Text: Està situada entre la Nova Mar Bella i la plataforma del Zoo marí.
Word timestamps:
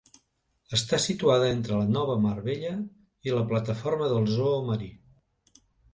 Està 0.77 0.97
situada 1.03 1.49
entre 1.57 1.77
la 1.81 1.91
Nova 1.97 2.15
Mar 2.25 2.33
Bella 2.47 2.71
i 3.29 3.35
la 3.37 3.45
plataforma 3.53 4.09
del 4.15 4.29
Zoo 4.39 4.59
marí. 4.71 4.89